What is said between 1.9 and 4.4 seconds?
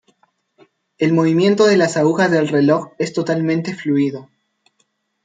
agujas del reloj es totalmente fluido.